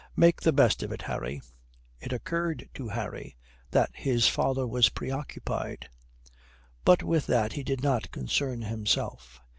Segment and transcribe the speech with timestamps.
[0.15, 1.43] Make the best of it, Harry."
[1.99, 3.37] It occurred to Harry
[3.69, 5.89] that his father was preoccupied.
[6.83, 9.41] But with that he did not concern himself.